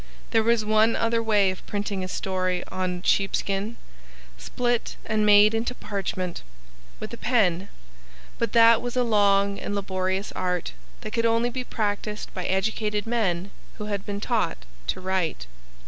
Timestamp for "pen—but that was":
7.17-8.97